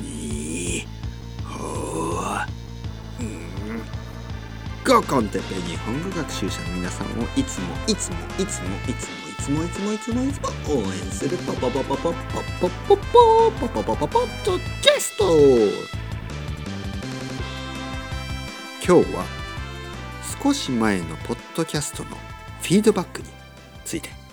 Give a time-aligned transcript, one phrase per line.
[0.00, 0.86] 日
[1.44, 3.82] 本
[4.84, 15.24] 語コンテッペイ日本語学習者の皆さんをいつもいつもいつもいつもいつもいつもいつもいつも応援するポポポポポポポポポポポポポポポッドキャスト
[18.86, 19.24] 今日は
[20.42, 22.10] 少し前のポッドキャストの
[22.62, 23.28] フィードバックに
[23.84, 24.27] ついて。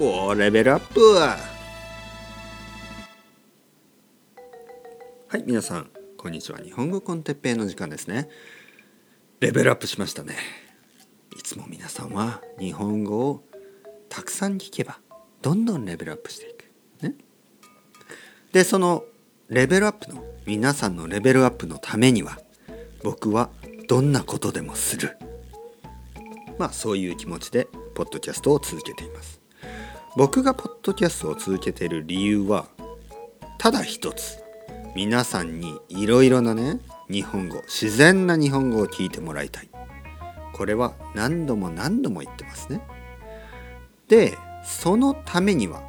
[0.00, 1.00] おーレベルアップ。
[1.14, 1.36] は
[5.38, 6.58] い皆さんこんにちは。
[6.58, 8.28] 日本語コンテッペイの時間ですね。
[9.38, 10.34] レベルアップしましたね。
[11.38, 13.44] いつも皆さんは日本語を
[14.08, 14.98] たくさん聞けば
[15.42, 16.72] どんどんレベルアップしていく。
[17.00, 17.14] ね。
[18.52, 19.04] でその
[19.48, 22.40] レベルアップの皆さんのレベルアップのためには
[23.04, 23.48] 僕は
[23.86, 25.16] どんなことでもする。
[26.58, 29.43] まあそういう気持ちでポッドキャストを続けています。
[30.16, 32.68] 僕がポッドキャストを続けている理由は
[33.58, 34.38] ただ一つ。
[34.94, 36.78] 皆さんにいろいろなね
[37.10, 39.68] 日本語自然な日本語を聞いてもらいたい。
[40.52, 42.80] これは何度も何度も言ってますね。
[44.06, 45.82] でそのためには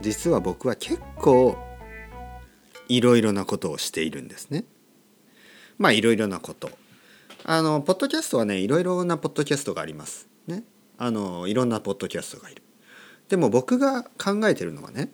[0.00, 1.58] 実は僕は結構
[2.88, 4.64] いろいろなことをしているんですね。
[5.76, 6.70] まあいろいろなこと。
[7.44, 10.26] あのポッドキャストはねいろいろなポッドキャストがあります。
[10.46, 10.64] ね。
[10.96, 12.62] あのいろんなポッドキャストがいる。
[13.28, 15.10] でも僕が考えてるのはね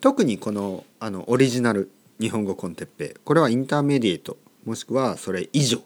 [0.00, 5.78] 特にこのあのオリジナル日本語コンテッペイこれはインターメディエートもしくはそれ以上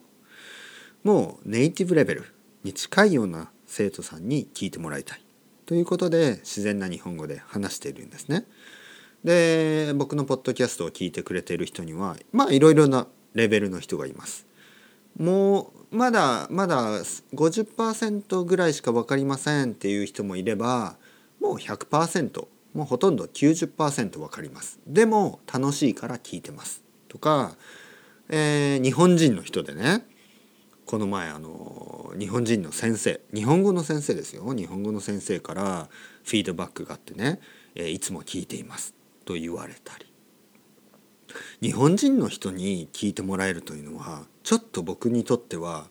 [1.02, 2.24] もうネイティブレベル
[2.64, 5.24] に近いような生徒さんに聞いてもらいたい
[5.66, 8.46] ということで自然な日本語で話しているんですね。
[9.22, 14.46] で僕のポッドキャストを聞いてくれている人にはまあいろいろなレベルの人がいます。
[15.18, 17.00] もうまだまだ
[17.34, 20.96] 50%ぐらいしか分かりませんっていう人もいれば
[21.44, 24.80] もう100%もうほとんど90%分かります。
[24.86, 26.82] でも楽しいから聞いてます。
[27.08, 27.54] とか、
[28.30, 30.06] えー、日本人の人でね
[30.86, 34.54] この前あの日本人の先生日本語の先生ですよ。
[34.54, 35.88] 日本語の先生から
[36.24, 37.40] フィードバックがあってね、
[37.74, 38.94] えー、いつも聞いています。
[39.26, 40.06] と言われたり。
[41.60, 45.88] 日本人の人に聞いてもらえるというのはちょっと僕にとっては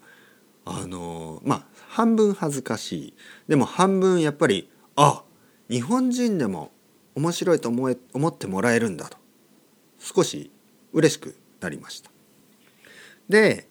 [0.66, 3.14] あのまあ半分恥ずかしい。
[3.48, 5.24] でも半分やっぱりあ
[5.74, 6.72] 日本人でも
[7.16, 9.18] 面白いと思え思ってもらえるんだと
[9.98, 10.52] 少し
[10.92, 12.12] 嬉しくなりました。
[13.28, 13.68] で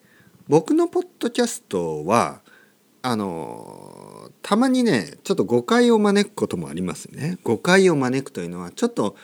[0.49, 2.41] 僕のポッドキャストは
[3.03, 7.39] あのたまにねちょっと誤解を招くこともありますね。
[7.45, 9.15] 誤解を招くというのはちょっと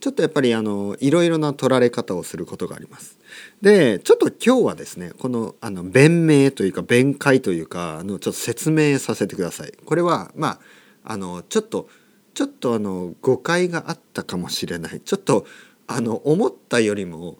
[0.00, 3.20] ちょっとやっぱりあのいろいろな取られ方をすることがあります。
[3.62, 9.72] でちょっと今日はですねこのあの弁明というか弁解というかあのちょっと説明させてください。
[9.84, 11.88] これはまああのちょっと
[12.36, 15.00] ちょっとあの誤解があったかもしれない。
[15.00, 15.46] ちょっと
[15.86, 17.38] あの思ったよりも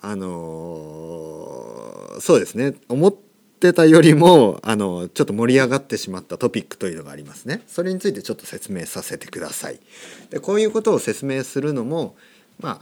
[0.00, 0.26] あの
[2.18, 2.74] そうですね。
[2.88, 3.14] 思っ
[3.60, 7.62] てたよりもあのちょっと盛り上がってしまったトピックというのがありますね。
[7.66, 9.80] それについてちょっと説明させてください。
[10.30, 12.16] でこういうことを説明するのも
[12.58, 12.80] まあ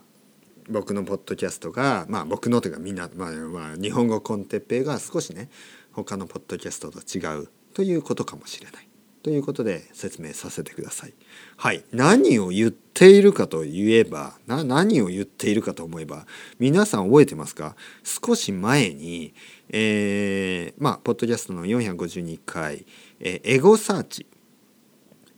[0.71, 5.48] 僕のポッドキャストがまあ僕のというかみんな、まあ、まあ、日本語コンテッペイが少しね
[5.91, 8.88] 他のポッドキャストと違うということかもしれない。
[9.27, 11.15] ということで説明させてください。
[11.57, 16.27] はい、何を言っているかといえば何を言っているかと思えば
[16.61, 17.75] 皆さん覚えてますか？
[18.05, 19.35] 少し前に、
[19.71, 22.87] えー、まあポッドキャストの452回、
[23.19, 24.27] えー、エゴサーチ。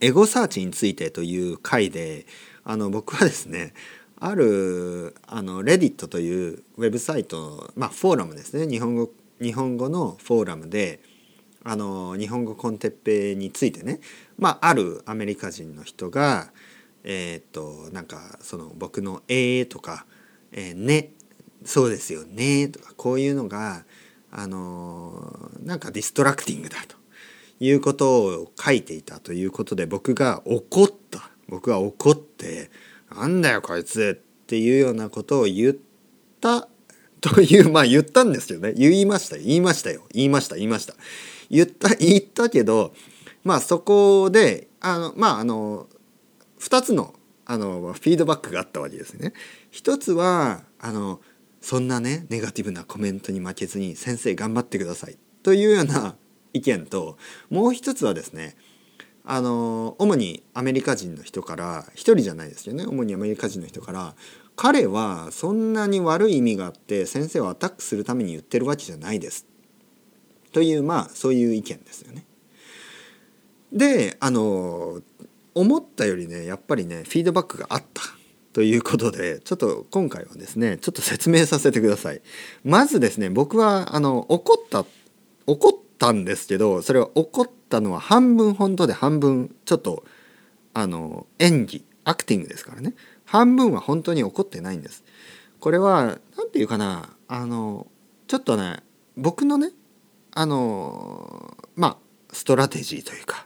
[0.01, 2.27] エゴサーチについてという回で
[2.63, 3.73] あの僕はですね
[4.19, 8.67] あるあのレディットというウェブサイトまあフォーラムですね。
[8.67, 9.09] 日本語
[9.41, 10.99] 日本語のフォーラムで
[11.69, 13.99] あの日本語コンテッペについてね、
[14.39, 16.51] まあ、あるアメリカ人の人が
[17.03, 20.07] えー、っとなんかその僕の「えー」とか
[20.51, 21.11] 「えー、ね」
[21.63, 23.85] そうですよねとかこういうのが
[24.31, 26.97] あのなんかディストラクティングだと。
[27.61, 31.29] いうことを書いていたということで僕が怒った。
[31.49, 32.71] 僕は怒って
[33.13, 35.75] 「なんだよこいつ」っていうようなことを言っ
[36.39, 36.69] た
[37.21, 38.73] というまあ言ったんですよね。
[38.73, 40.03] 言いました言いましたよ。
[40.11, 40.55] 言いました。
[40.55, 40.95] 言いました。
[41.49, 42.93] 言った 言ったけど
[43.43, 45.87] まあそこであのまああの
[46.59, 47.13] 2つの
[47.45, 49.33] あのフィードバックがあったわけですね。
[49.69, 51.19] 一つはあの
[51.61, 55.17] そんなねネガティブなコメントに負けずに先生頑張ってください。
[55.43, 56.15] というような
[56.53, 57.17] 意見と
[57.49, 58.55] もう一つはですね
[59.25, 62.85] あの主にアメリカ人の人から一人じゃないですよね。
[62.85, 64.15] 主にアメリカ人の人から
[64.61, 69.45] 彼はそんなに悪い意味があって先生をアタックするために言ってるわけじゃないです。
[70.51, 72.25] というまあそういう意見ですよね。
[73.71, 74.99] であの
[75.55, 78.01] 思ったよりねやっぱりねフィードバックがあった。
[78.51, 82.21] ということでちょっと今回はですねちょっと説明させてください。
[82.65, 84.83] まずですね僕はあの怒った
[85.47, 90.03] 怒ったんですけどそれは怒ったのは半分本当で半分ちょっと
[90.73, 92.93] あの演技アクティングですからね。
[93.29, 95.03] 半分は本当に怒ってないんです。
[95.59, 97.85] これは何て言うかなあの
[98.27, 98.81] ちょっとね
[99.17, 99.69] 僕のね
[100.31, 101.97] あのまあ
[102.33, 103.45] ストラテジーというか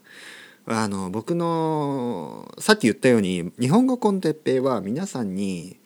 [0.67, 5.77] あの僕のさっき言ったように日本語コンテッペイは皆さんに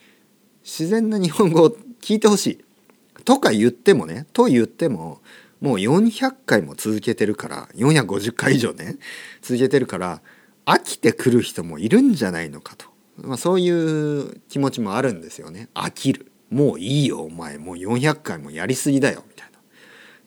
[0.64, 1.70] 自然な日本語を
[2.00, 2.64] 聞いてほしい。
[3.26, 5.22] とか言ってもねと言っても
[5.60, 8.98] もう400回も続けてるから450回以上ね
[9.42, 10.22] 続けてるから
[10.66, 12.86] 飽きてくる人もいるんじゃないのかと、
[13.18, 15.70] まあ、そういう気持ちもあるんですよね。
[15.74, 16.32] 飽きる。
[16.50, 17.58] もういいよお前。
[17.58, 19.60] もう400回もやりすぎだよみたいな。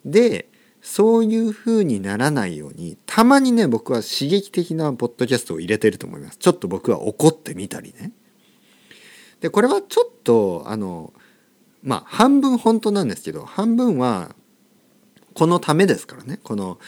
[0.04, 0.48] で
[0.82, 6.38] そういう風にならないようにたまにね僕は刺激的なポッドキャストを入れてると思います。
[6.38, 8.12] ちょっと僕は怒ってみたりね。
[9.40, 11.12] でこれはちょっとあの
[11.82, 14.34] まあ半分本当なんですけど半分は
[15.34, 16.40] このためですからね。
[16.42, 16.78] この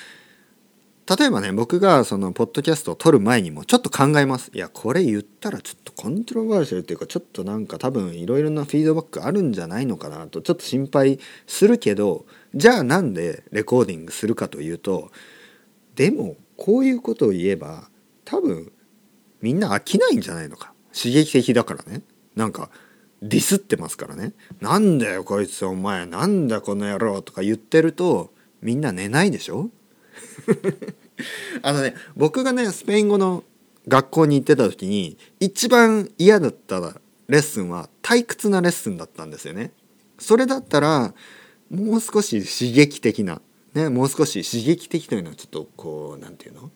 [1.09, 4.51] 例えばね僕がそのポッドキャストを撮る前にもちょっと考えます。
[4.55, 15.11] いやこれ言ったらちょっとコントロバーシャルっていうかちょっとなんか多分いろいろなフィードバックあるんじゃないのかなとちょっと心配するけどじゃあなんでレコーディングするかというと
[15.97, 17.89] でもこういうことを言えば
[18.25, 18.73] 多分
[19.41, 20.73] みんな飽きないんじゃないのか。
[20.95, 22.03] 刺激的だからね。
[22.37, 22.71] なんか
[23.23, 24.35] ディスってますからね。
[24.61, 29.71] なんだよこいつお前なんだこの野郎とか言ってるとみんな寝ないでしょ？
[31.63, 33.45] あのね僕がねスペイン語の
[33.89, 36.81] 学校に行ってた時に一番嫌だった
[37.29, 39.73] レッスンは退屈なレッスンだったんですよね。
[40.19, 41.15] それだったら
[41.71, 43.41] もう少し刺激的な、
[43.75, 46.71] ね、もう少し刺激的というのはちょっとこう何て言うの？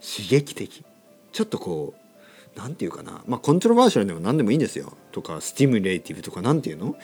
[0.00, 0.84] 刺激的。
[1.32, 3.22] ちょっとこう何て言うかな。
[3.26, 4.92] まあコントロバーシャルでも何でもいいんですよ。
[5.10, 6.96] とかスティミュレーティブとか何て言うの？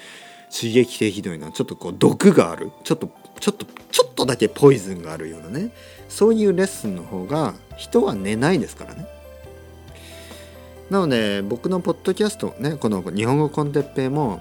[0.50, 2.70] 刺激的というのはちょっとこう毒がある。
[2.84, 3.08] ちょっと
[3.40, 5.70] ちょっとちょっとだけポイズンがあるようなね。
[6.08, 9.06] そういうレッスンの方が人は寝ないですからね。
[10.90, 14.40] なので僕のポッドキャストねこの日本語コンテッペイも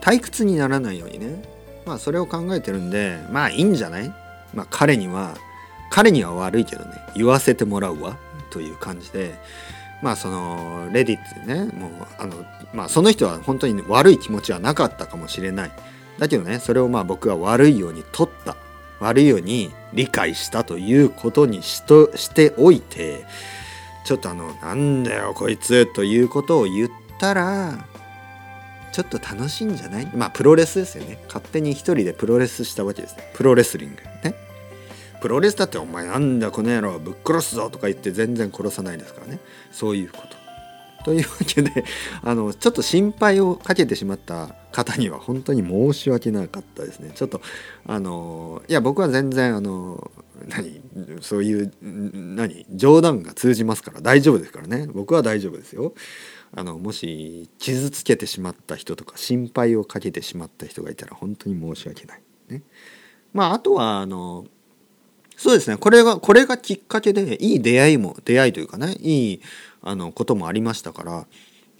[0.00, 1.42] 退屈にならないようにね。
[1.86, 4.08] まあそれを考えてるんでまあいいんじゃない？
[4.54, 5.36] まあ彼には
[5.90, 6.90] 彼には悪いけどね。
[7.16, 8.18] 言わせてもらうわ。
[8.50, 9.34] という感じで。
[10.00, 11.90] まあそのレディットでねもう
[12.20, 12.36] あの
[12.72, 15.72] まあその人は本当に悪い気持ちはなかったかもしれない。
[16.18, 18.56] だけどねそれをまあ僕は悪いように取った。
[19.00, 23.24] 悪いように理解したということにしとしておいて
[24.04, 27.86] ちょっとあのなんだよこいつということを言ったら
[28.90, 30.10] ちょっと楽しいんじゃない？
[30.16, 31.22] まあプロレスですよね。
[31.28, 33.30] 勝手に一人でプロレスしたわけですね。
[33.34, 34.34] プロレスリングね。
[35.20, 39.38] プロレスだってお前なんだこの野郎ぶっ殺すぞとか言って全然殺さないですからね。
[39.70, 40.36] そういうこと。
[41.04, 41.84] というわけで
[42.22, 47.12] あのちょっと心配をかけてしまった方には本当に申し訳なかったですね。
[47.14, 47.40] ちょっと
[47.86, 50.10] あのいや僕は全然あの
[50.46, 50.80] 何
[51.20, 54.88] そういう何冗談が通じますから大丈夫ですからね。
[54.92, 55.94] 僕は大丈夫ですよ。
[56.54, 62.22] あのもし傷つけてしまった人とか心配をかけてしまった人がいたら本当に申し訳ない。
[62.48, 62.62] ね、
[63.32, 64.46] まああとはあの
[65.36, 65.76] そうですね。
[65.76, 69.40] これがこれがきっかけでいい出会いも出会いというかねいい
[69.82, 71.26] あのこともありましたから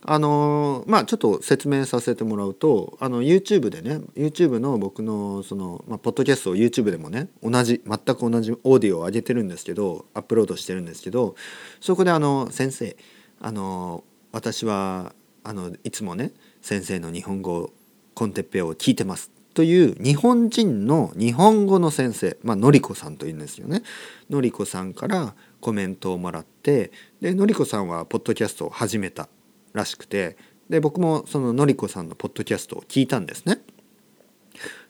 [0.02, 11.35] あのまあちょっと説明させてもらうとあの YouTube でね YouTube の僕のその、まあ、ポッドキャストを YouTube でもね同じ全く同じオーディオを上げてるんですけどアップロードしてるんですけど
[11.81, 12.97] そこであの先生
[13.40, 17.73] あの私はあのいつもね先生の日本語
[18.14, 19.31] コンテッペを聞いてます。
[19.55, 23.83] という日本人の日本語の先生まあのりこさんというんですよね。
[24.31, 29.29] のりこさんからコメントをもらってでのりこさんはポッドキャストを始めた
[29.73, 30.37] らしくて
[30.69, 33.61] で僕もそののりこさんのポッドキャストを聞いたんですね。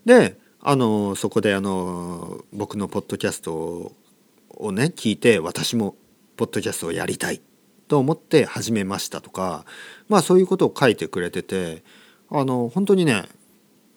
[0.04, 3.92] であのそこであの僕のポッドキャスト
[4.50, 5.94] をね聞いて私も
[6.36, 7.40] ポッドキャストをやりたい
[7.86, 9.64] と思って始めましたとか
[10.08, 11.82] まあそういうことを書いてくれてて
[12.30, 13.24] あの本当にね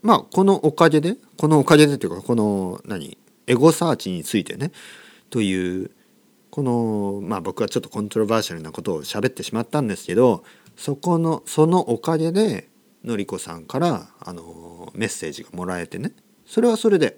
[0.03, 4.71] まあこのおかげでこのおかげでというかこの何エゴサーチについてね
[5.29, 5.91] という
[6.51, 10.43] このまあ僕はちょっとコントロバーシャルなことを喋ってしまったんですけど
[10.75, 12.69] そこのそのおかげで
[13.03, 16.11] のりこさんからあのメッセージがもらえてね。
[16.45, 17.17] それはそれで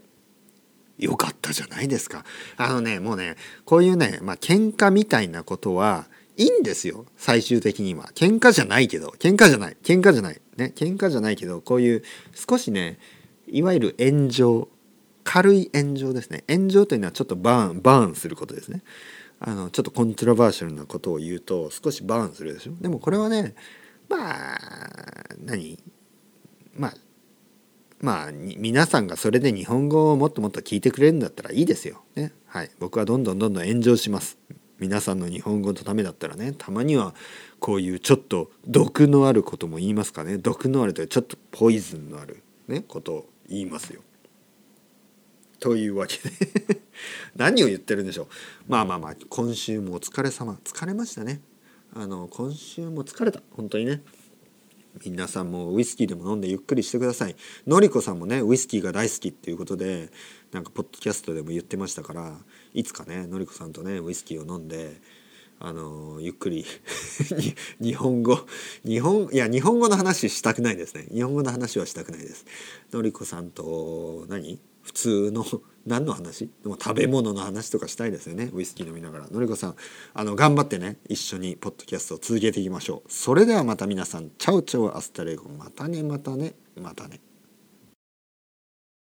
[1.00, 2.24] よかったじゃないですか。
[2.56, 3.36] あのねもうね
[3.66, 6.06] こういうねまあ喧嘩みたいなことは
[6.38, 7.06] いいんですよ。
[7.18, 8.12] 最終的には。
[8.14, 9.10] 喧嘩じゃないけど。
[9.20, 9.78] 喧嘩じゃない。
[9.84, 10.40] 喧嘩じゃない。
[10.58, 10.72] ね。
[10.76, 13.00] 喧嘩じゃないけどこういう少しね
[13.48, 14.70] いわゆる炎上。
[15.26, 16.44] 軽い炎上ですね。
[16.50, 18.84] 炎上というのはちょっとバーンバーンすることですね。
[19.46, 22.74] あのちょっとコントラバーシャルなことを言うと少しバーンするでしょ？
[22.80, 23.56] でもこれはね
[24.08, 24.58] まあ
[25.44, 25.78] 何？
[26.78, 26.94] まあ
[28.00, 32.04] まあ皆さんがそれで日本語をもっともっと聞いてくれるんだったらいいですよ。
[32.16, 34.38] ね、はい、僕はどんどんどんどん炎上します。
[34.80, 36.54] 皆さんの日本語のためだったらね。
[36.58, 37.14] たまには
[37.60, 40.38] こういうちょっと毒のあることも言いますかね。
[40.38, 44.02] 毒のあるというちょっとポイズンのある、ね、ことを言いますよ。
[45.60, 46.83] というわけで。
[47.36, 48.28] 何を言ってるんでしょう。
[48.68, 50.60] まあまあまあ今週もお疲れ様。
[50.64, 51.42] 疲れましたね。
[51.96, 53.42] あの今週も疲れた。
[53.56, 54.02] 本当にね。
[55.04, 57.36] 皆さんもウイスキーでも飲んでゆっくりしてください。
[57.66, 60.12] のりこさんもねウイスキーが大好きっていうことで
[60.52, 62.38] なんかポッドキャストでも言ってましたから
[62.74, 65.02] いつかねのりこさんとねウイスキーを飲んで
[65.60, 66.66] あのゆっくり
[67.82, 68.46] 日本語
[68.86, 71.08] 日本いや日本語の話したくないですね。
[71.12, 72.46] 日本語の話はしたくないです。
[72.92, 74.60] のりこさんと何？
[74.84, 75.46] 普通の
[75.86, 76.50] 何の話？
[76.64, 78.50] でも食べ物の話とかしたいですよね。
[78.54, 79.28] ウイスキー飲みながら。
[79.30, 79.76] のりこさん
[80.14, 83.12] あの頑張ってね一緒にポッドキャストを続けていきましょう。
[83.12, 84.30] それではまた皆さん。
[84.38, 85.50] チャウチャウアスタレゴ。
[85.50, 87.20] またねまたねまたね。